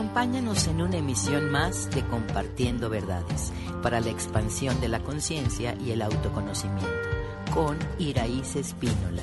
[0.00, 3.52] Acompáñanos en una emisión más de Compartiendo Verdades
[3.82, 6.86] para la expansión de la conciencia y el autoconocimiento
[7.52, 9.22] con Iraíz Espínola.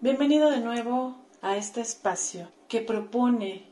[0.00, 3.70] Bienvenido de nuevo a este espacio que propone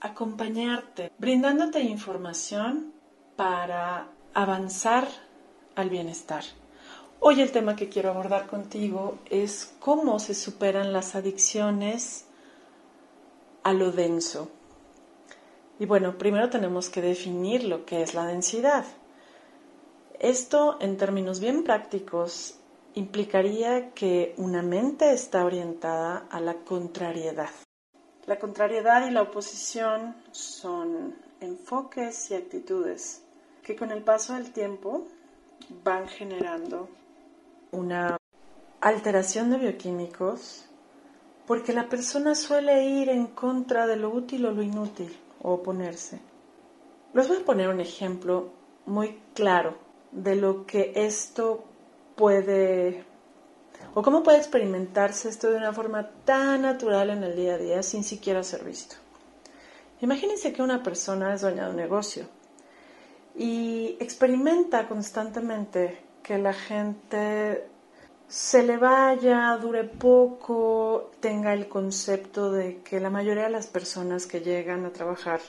[0.00, 2.92] acompañarte, brindándote información
[3.34, 5.08] para avanzar
[5.74, 6.44] al bienestar.
[7.18, 12.27] Hoy el tema que quiero abordar contigo es cómo se superan las adicciones
[13.68, 14.48] a lo denso.
[15.78, 18.86] Y bueno, primero tenemos que definir lo que es la densidad.
[20.18, 22.58] Esto, en términos bien prácticos,
[22.94, 27.50] implicaría que una mente está orientada a la contrariedad.
[28.26, 33.22] La contrariedad y la oposición son enfoques y actitudes
[33.62, 35.06] que con el paso del tiempo
[35.84, 36.88] van generando
[37.70, 38.16] una
[38.80, 40.67] alteración de bioquímicos
[41.48, 46.20] porque la persona suele ir en contra de lo útil o lo inútil o oponerse.
[47.14, 48.50] Les voy a poner un ejemplo
[48.84, 49.78] muy claro
[50.12, 51.64] de lo que esto
[52.16, 53.02] puede
[53.94, 57.82] o cómo puede experimentarse esto de una forma tan natural en el día a día
[57.82, 58.96] sin siquiera ser visto.
[60.02, 62.26] Imagínense que una persona es dueña de un negocio
[63.34, 67.66] y experimenta constantemente que la gente
[68.28, 74.26] se le vaya, dure poco, tenga el concepto de que la mayoría de las personas
[74.26, 75.40] que llegan a trabajar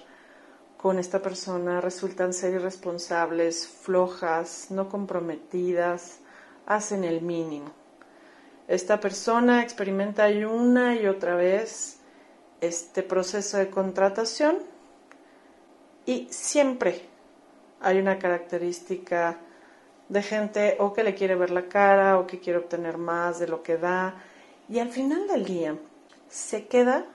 [0.77, 6.19] con esta persona resultan ser irresponsables, flojas, no comprometidas,
[6.65, 7.71] hacen el mínimo.
[8.69, 11.97] Esta persona experimenta una y otra vez
[12.61, 14.57] este proceso de contratación
[16.05, 17.01] y siempre
[17.81, 19.37] hay una característica
[20.09, 23.47] de gente o que le quiere ver la cara o que quiere obtener más de
[23.47, 24.15] lo que da.
[24.67, 25.75] Y al final del día
[26.27, 27.05] se queda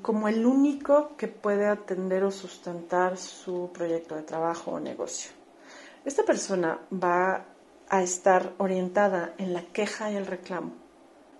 [0.00, 5.30] como el único que puede atender o sustentar su proyecto de trabajo o negocio.
[6.04, 7.44] Esta persona va
[7.88, 10.72] a estar orientada en la queja y el reclamo,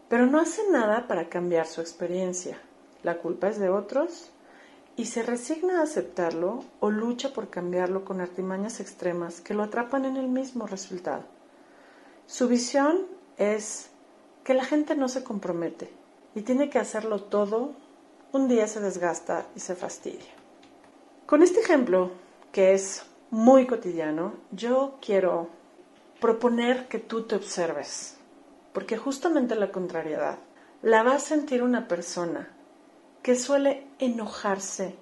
[0.08, 2.58] pero no hace nada para cambiar su experiencia.
[3.02, 4.30] La culpa es de otros
[4.96, 10.04] y se resigna a aceptarlo o lucha por cambiarlo con artimañas extremas que lo atrapan
[10.04, 11.24] en el mismo resultado.
[12.26, 13.00] Su visión
[13.36, 13.90] es
[14.44, 15.90] que la gente no se compromete
[16.34, 17.72] y tiene que hacerlo todo,
[18.32, 20.32] un día se desgasta y se fastidia.
[21.26, 22.10] Con este ejemplo,
[22.52, 25.48] que es muy cotidiano, yo quiero
[26.20, 28.16] proponer que tú te observes,
[28.72, 30.38] porque justamente la contrariedad
[30.82, 32.48] la va a sentir una persona
[33.24, 34.94] que suele enojarse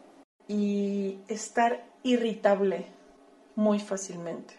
[0.47, 2.87] y estar irritable
[3.57, 4.55] muy fácilmente.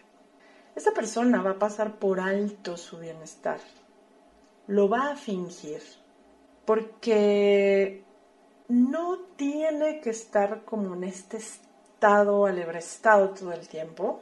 [0.76, 3.58] Esa persona va a pasar por alto su bienestar,
[4.66, 5.80] lo va a fingir,
[6.66, 8.04] porque
[8.68, 14.20] no tiene que estar como en este estado alebrestado todo el tiempo,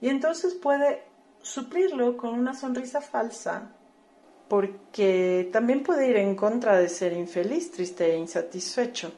[0.00, 1.02] y entonces puede
[1.40, 3.72] suplirlo con una sonrisa falsa
[4.52, 9.10] porque también puede ir en contra de ser infeliz, triste e insatisfecho,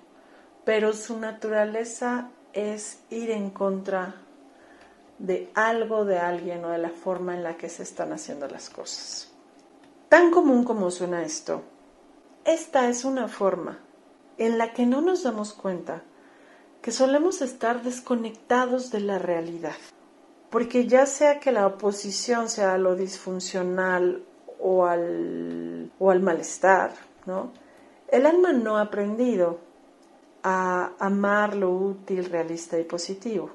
[0.64, 4.14] pero su naturaleza es ir en contra
[5.18, 8.70] de algo, de alguien o de la forma en la que se están haciendo las
[8.70, 9.32] cosas.
[10.08, 11.62] Tan común como suena esto,
[12.44, 13.80] esta es una forma
[14.38, 16.04] en la que no nos damos cuenta
[16.80, 19.74] que solemos estar desconectados de la realidad.
[20.50, 24.22] Porque ya sea que la oposición sea lo disfuncional
[24.66, 26.94] o al, o al malestar,
[27.26, 27.52] ¿no?
[28.08, 29.58] El alma no ha aprendido
[30.42, 33.50] a amar lo útil, realista y positivo.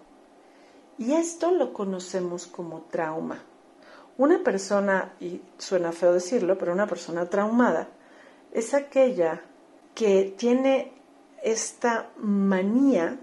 [1.00, 3.42] Y esto lo conocemos como trauma.
[4.20, 7.88] Una persona, y suena feo decirlo, pero una persona traumada
[8.52, 9.41] es aquella
[9.96, 10.94] que tiene
[11.41, 13.18] esta manía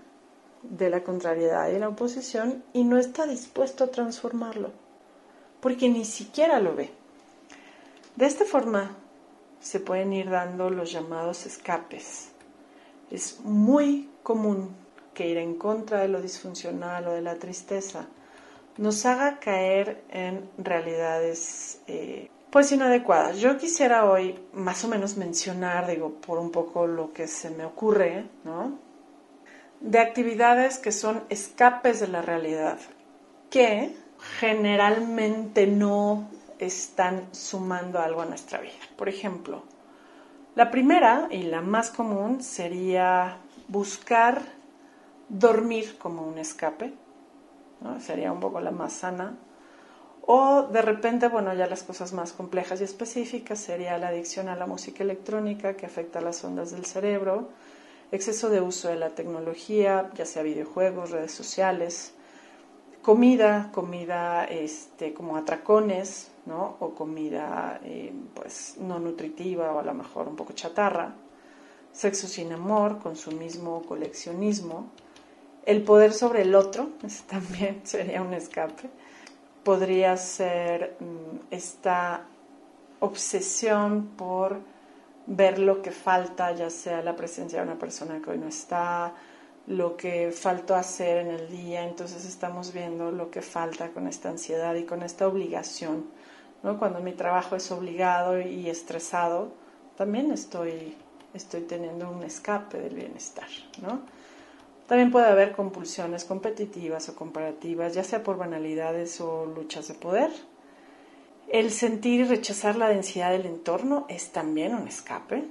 [0.62, 4.72] de la contrariedad y la oposición y no está dispuesto a transformarlo,
[5.60, 7.05] porque ni siquiera lo ve.
[8.16, 8.96] De esta forma
[9.60, 12.32] se pueden ir dando los llamados escapes.
[13.10, 14.74] Es muy común
[15.14, 18.06] que ir en contra de lo disfuncional o de la tristeza
[18.78, 23.38] nos haga caer en realidades eh, pues inadecuadas.
[23.38, 27.64] Yo quisiera hoy más o menos mencionar, digo, por un poco lo que se me
[27.64, 28.78] ocurre, ¿no?
[29.80, 32.78] De actividades que son escapes de la realidad,
[33.50, 33.94] que
[34.38, 38.72] generalmente no están sumando algo a nuestra vida.
[38.96, 39.62] Por ejemplo,
[40.54, 43.38] la primera y la más común sería
[43.68, 44.40] buscar
[45.28, 46.94] dormir como un escape,
[48.00, 49.36] sería un poco la más sana.
[50.22, 54.56] O de repente, bueno, ya las cosas más complejas y específicas sería la adicción a
[54.56, 57.48] la música electrónica que afecta las ondas del cerebro,
[58.10, 62.14] exceso de uso de la tecnología, ya sea videojuegos, redes sociales,
[63.02, 66.76] comida, comida este, como atracones, ¿no?
[66.80, 71.14] O comida eh, pues no nutritiva o a lo mejor un poco chatarra,
[71.92, 74.90] sexo sin amor, consumismo, coleccionismo,
[75.64, 78.88] el poder sobre el otro, ese también sería un escape,
[79.64, 82.26] podría ser mm, esta
[83.00, 84.58] obsesión por
[85.26, 89.12] ver lo que falta, ya sea la presencia de una persona que hoy no está,
[89.66, 94.28] lo que faltó hacer en el día, entonces estamos viendo lo que falta con esta
[94.28, 96.06] ansiedad y con esta obligación.
[96.74, 99.52] Cuando mi trabajo es obligado y estresado,
[99.96, 100.96] también estoy,
[101.32, 103.46] estoy teniendo un escape del bienestar.
[104.88, 110.30] También puede haber compulsiones competitivas o comparativas, ya sea por banalidades o luchas de poder.
[111.48, 115.44] El sentir y rechazar la densidad del entorno es también un escape.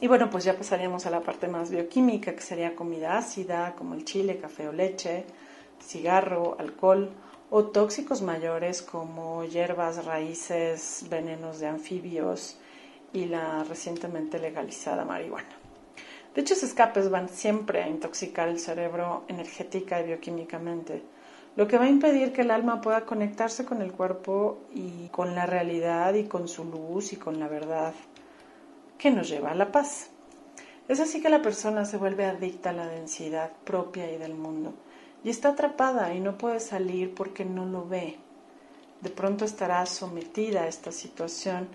[0.00, 3.94] Y bueno, pues ya pasaríamos a la parte más bioquímica, que sería comida ácida, como
[3.94, 5.24] el chile, café o leche,
[5.80, 7.10] cigarro, alcohol,
[7.50, 12.58] o tóxicos mayores como hierbas, raíces, venenos de anfibios
[13.12, 15.56] y la recientemente legalizada marihuana.
[16.34, 21.02] Dichos escapes van siempre a intoxicar el cerebro energética y bioquímicamente,
[21.54, 25.36] lo que va a impedir que el alma pueda conectarse con el cuerpo y con
[25.36, 27.94] la realidad y con su luz y con la verdad
[28.98, 30.10] que nos lleva a la paz.
[30.88, 34.74] Es así que la persona se vuelve adicta a la densidad propia y del mundo
[35.24, 38.18] y está atrapada y no puede salir porque no lo ve.
[39.00, 41.68] De pronto estará sometida a esta situación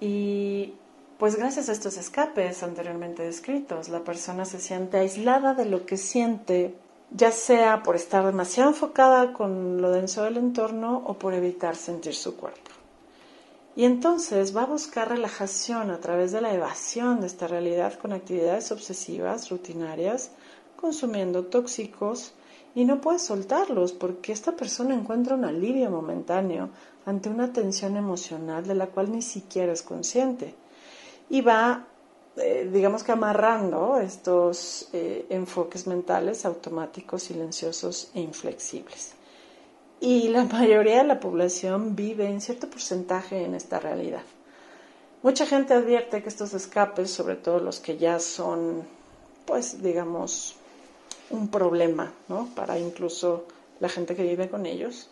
[0.00, 0.74] y
[1.18, 5.96] pues gracias a estos escapes anteriormente descritos, la persona se siente aislada de lo que
[5.96, 6.74] siente,
[7.10, 12.14] ya sea por estar demasiado enfocada con lo denso del entorno o por evitar sentir
[12.14, 12.72] su cuerpo.
[13.76, 18.12] Y entonces va a buscar relajación a través de la evasión de esta realidad con
[18.12, 20.32] actividades obsesivas, rutinarias,
[20.76, 22.34] consumiendo tóxicos
[22.74, 26.70] y no puede soltarlos porque esta persona encuentra un alivio momentáneo
[27.04, 30.54] ante una tensión emocional de la cual ni siquiera es consciente
[31.28, 31.86] y va,
[32.36, 39.14] eh, digamos que amarrando estos eh, enfoques mentales automáticos, silenciosos e inflexibles.
[40.00, 44.22] Y la mayoría de la población vive en cierto porcentaje en esta realidad.
[45.22, 48.82] Mucha gente advierte que estos escapes, sobre todo los que ya son,
[49.46, 50.56] pues digamos,
[51.32, 52.48] un problema, ¿no?
[52.54, 53.44] Para incluso
[53.80, 55.10] la gente que vive con ellos,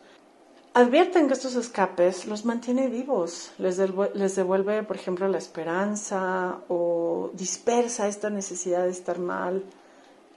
[0.74, 8.06] advierten que estos escapes los mantiene vivos, les, devuelve, por ejemplo, la esperanza o dispersa
[8.06, 9.64] esta necesidad de estar mal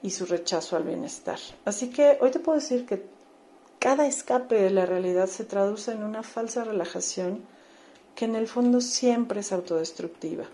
[0.02, 1.40] y su rechazo al bienestar.
[1.66, 3.06] Así que hoy te puedo decir que
[3.80, 7.42] cada escape de la realidad se traduce en una falsa relajación
[8.16, 10.46] que en el fondo siempre es autodestructiva.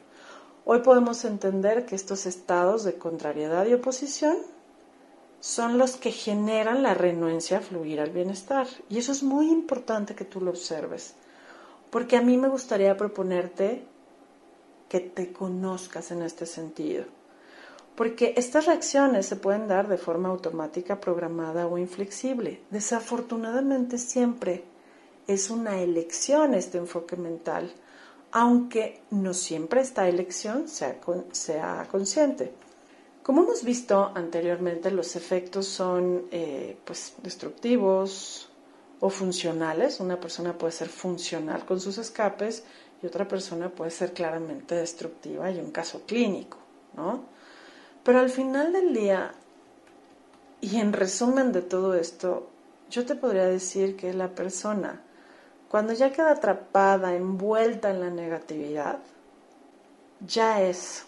[0.65, 4.37] Hoy podemos entender que estos estados de contrariedad y oposición
[5.39, 8.67] son los que generan la renuencia a fluir al bienestar.
[8.89, 11.13] Y eso es muy importante que tú lo observes,
[11.89, 13.83] porque a mí me gustaría proponerte
[14.89, 17.05] que te conozcas en este sentido.
[17.95, 22.61] Porque estas reacciones se pueden dar de forma automática, programada o inflexible.
[22.69, 24.63] Desafortunadamente siempre
[25.27, 27.71] es una elección este enfoque mental,
[28.31, 30.97] aunque no siempre esta elección sea,
[31.31, 32.53] sea consciente.
[33.29, 38.49] Como hemos visto anteriormente, los efectos son eh, pues, destructivos
[38.99, 39.99] o funcionales.
[39.99, 42.63] Una persona puede ser funcional con sus escapes
[43.03, 46.57] y otra persona puede ser claramente destructiva y un caso clínico,
[46.95, 47.25] ¿no?
[48.03, 49.31] Pero al final del día,
[50.59, 52.49] y en resumen de todo esto,
[52.89, 55.03] yo te podría decir que la persona,
[55.69, 58.97] cuando ya queda atrapada, envuelta en la negatividad,
[60.19, 61.05] ya es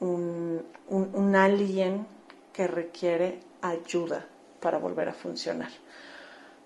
[0.00, 2.06] un, alguien
[2.52, 4.26] que requiere ayuda
[4.60, 5.70] para volver a funcionar.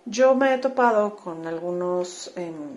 [0.05, 2.77] Yo me he topado con algunas em,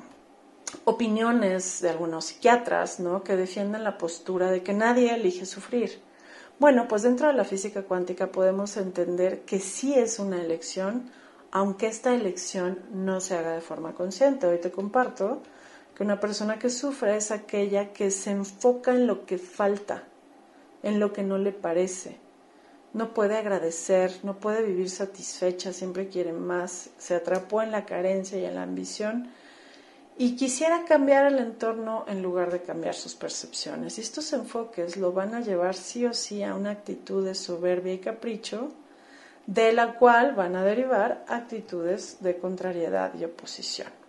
[0.86, 3.24] opiniones de algunos psiquiatras ¿no?
[3.24, 6.02] que defienden la postura de que nadie elige sufrir.
[6.60, 11.10] Bueno, pues dentro de la física cuántica podemos entender que sí es una elección,
[11.52, 14.48] aunque esta elección no se haga de forma consciente.
[14.48, 15.42] Hoy te comparto
[15.96, 20.04] que una persona que sufre es aquella que se enfoca en lo que falta,
[20.84, 22.18] en lo que no le parece.
[22.94, 28.38] No puede agradecer, no puede vivir satisfecha, siempre quiere más, se atrapó en la carencia
[28.38, 29.30] y en la ambición
[30.18, 33.98] y quisiera cambiar el entorno en lugar de cambiar sus percepciones.
[33.98, 38.00] Estos enfoques lo van a llevar sí o sí a una actitud de soberbia y
[38.00, 38.72] capricho,
[39.48, 44.01] de la cual van a derivar actitudes de contrariedad y oposición.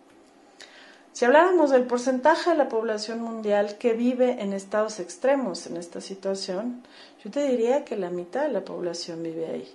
[1.12, 6.00] Si habláramos del porcentaje de la población mundial que vive en estados extremos en esta
[6.00, 6.82] situación,
[7.22, 9.74] yo te diría que la mitad de la población vive ahí.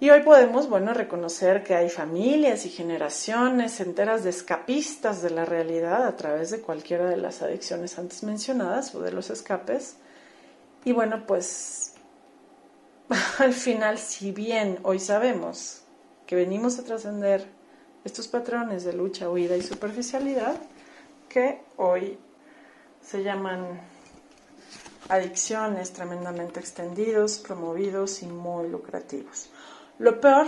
[0.00, 5.44] Y hoy podemos, bueno, reconocer que hay familias y generaciones enteras de escapistas de la
[5.44, 9.96] realidad a través de cualquiera de las adicciones antes mencionadas o de los escapes.
[10.84, 11.94] Y bueno, pues
[13.38, 15.82] al final, si bien hoy sabemos
[16.26, 17.46] que venimos a trascender
[18.04, 20.56] estos patrones de lucha, huida y superficialidad,
[21.28, 22.18] que hoy
[23.00, 23.80] se llaman
[25.08, 29.50] adicciones tremendamente extendidos, promovidos y muy lucrativos.
[29.98, 30.46] Lo peor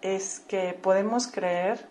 [0.00, 1.86] es que podemos creer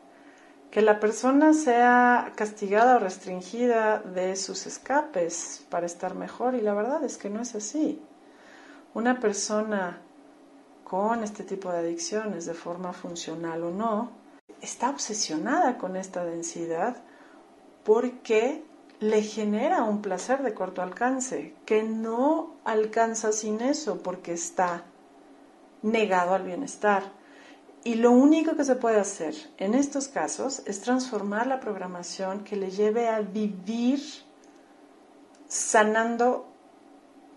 [0.69, 6.73] que la persona sea castigada o restringida de sus escapes para estar mejor y la
[6.73, 8.01] verdad es que no es así.
[8.93, 10.01] Una persona
[10.85, 14.20] con este tipo de adicciones, de forma funcional o no,
[14.61, 16.97] está obsesionada con esta densidad
[17.83, 18.63] porque
[18.99, 24.83] le genera un placer de corto alcance, que no alcanza sin eso porque está
[25.81, 27.11] negado al bienestar.
[27.83, 32.55] Y lo único que se puede hacer en estos casos es transformar la programación que
[32.55, 33.99] le lleve a vivir
[35.47, 36.45] sanando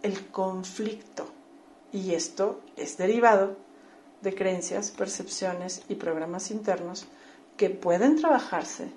[0.03, 1.27] el conflicto.
[1.93, 3.64] Y esto es derivado
[4.25, 7.07] de creencias, percepciones y programas internos
[7.57, 8.89] que pueden trabajarse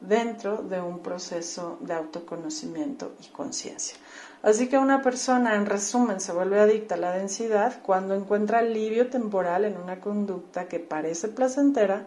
[0.00, 3.96] dentro de un proceso de autoconocimiento y conciencia.
[4.42, 9.08] Así que una persona, en resumen, se vuelve adicta a la densidad cuando encuentra alivio
[9.08, 12.06] temporal en una conducta que parece placentera,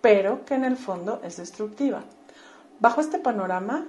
[0.00, 2.02] pero que en el fondo es destructiva.
[2.80, 3.86] Bajo este panorama,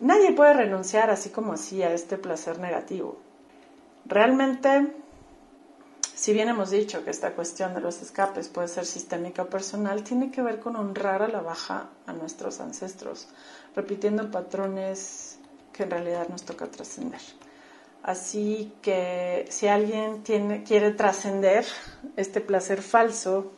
[0.00, 3.18] nadie puede renunciar así como así a este placer negativo.
[4.06, 4.92] Realmente
[6.20, 10.04] si bien hemos dicho que esta cuestión de los escapes puede ser sistémica o personal,
[10.04, 13.28] tiene que ver con honrar a la baja a nuestros ancestros,
[13.74, 15.38] repitiendo patrones
[15.72, 17.22] que en realidad nos toca trascender.
[18.02, 21.64] Así que si alguien quiere trascender
[22.18, 23.52] este placer falso,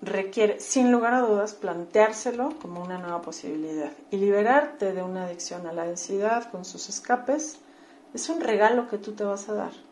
[0.00, 3.90] requiere, sin lugar a dudas, planteárselo como una nueva posibilidad.
[4.12, 7.58] Y liberarte de una adicción a la densidad con sus escapes
[8.14, 9.85] es un regalo que tú te vas a dar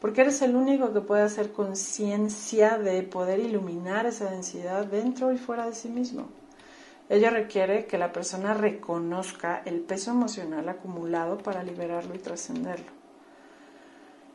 [0.00, 5.38] porque eres el único que puede hacer conciencia de poder iluminar esa densidad dentro y
[5.38, 6.28] fuera de sí mismo.
[7.08, 12.96] Ello requiere que la persona reconozca el peso emocional acumulado para liberarlo y trascenderlo.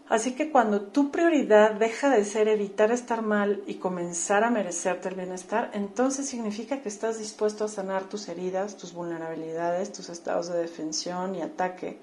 [0.08, 5.08] Así que cuando tu prioridad deja de ser evitar estar mal y comenzar a merecerte
[5.08, 10.50] el bienestar, entonces significa que estás dispuesto a sanar tus heridas, tus vulnerabilidades, tus estados
[10.50, 12.00] de defensión y ataque,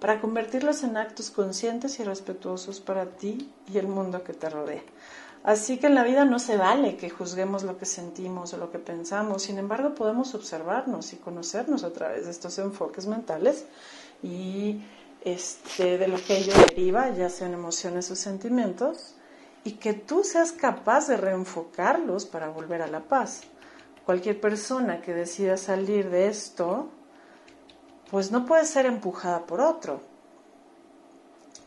[0.00, 4.82] para convertirlos en actos conscientes y respetuosos para ti y el mundo que te rodea.
[5.42, 8.70] Así que en la vida no se vale que juzguemos lo que sentimos o lo
[8.70, 13.64] que pensamos, sin embargo podemos observarnos y conocernos a través de estos enfoques mentales
[14.22, 14.82] y
[15.22, 19.14] este, de lo que ello deriva, ya sean emociones o sentimientos,
[19.64, 23.42] y que tú seas capaz de reenfocarlos para volver a la paz.
[24.06, 26.88] Cualquier persona que decida salir de esto
[28.10, 30.00] pues no puede ser empujada por otro,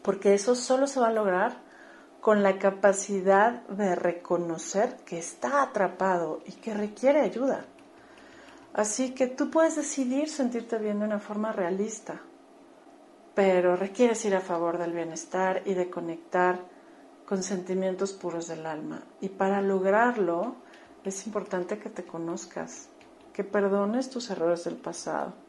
[0.01, 1.57] porque eso solo se va a lograr
[2.19, 7.65] con la capacidad de reconocer que está atrapado y que requiere ayuda.
[8.73, 12.21] Así que tú puedes decidir sentirte bien de una forma realista,
[13.33, 16.59] pero requieres ir a favor del bienestar y de conectar
[17.25, 19.01] con sentimientos puros del alma.
[19.21, 20.55] Y para lograrlo
[21.05, 22.89] es importante que te conozcas,
[23.31, 25.42] que perdones tus errores del pasado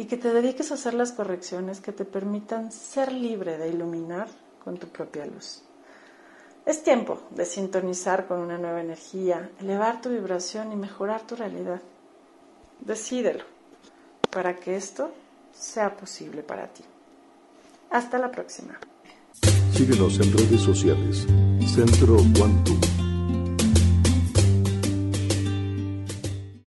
[0.00, 4.28] y que te dediques a hacer las correcciones que te permitan ser libre de iluminar
[4.64, 5.60] con tu propia luz.
[6.64, 11.82] Es tiempo de sintonizar con una nueva energía, elevar tu vibración y mejorar tu realidad.
[12.80, 13.44] Decídelo
[14.30, 15.12] para que esto
[15.52, 16.82] sea posible para ti.
[17.90, 18.80] Hasta la próxima.
[19.74, 21.26] Síguenos en redes sociales.
[21.66, 22.99] Centro Quantum.